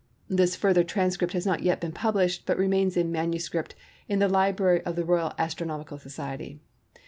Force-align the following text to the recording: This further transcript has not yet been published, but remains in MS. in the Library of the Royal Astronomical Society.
This 0.31 0.55
further 0.55 0.83
transcript 0.83 1.33
has 1.33 1.45
not 1.45 1.61
yet 1.61 1.79
been 1.79 1.91
published, 1.91 2.47
but 2.47 2.57
remains 2.57 2.97
in 2.97 3.11
MS. 3.11 3.51
in 4.09 4.17
the 4.17 4.27
Library 4.27 4.81
of 4.83 4.95
the 4.95 5.05
Royal 5.05 5.33
Astronomical 5.37 5.99
Society. 5.99 6.59